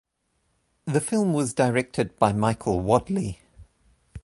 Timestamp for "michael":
2.33-2.79